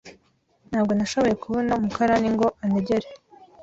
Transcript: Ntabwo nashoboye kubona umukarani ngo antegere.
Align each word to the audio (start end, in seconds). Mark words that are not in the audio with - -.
Ntabwo 0.69 0.91
nashoboye 0.93 1.33
kubona 1.43 1.71
umukarani 1.79 2.27
ngo 2.35 2.47
antegere. 2.63 3.07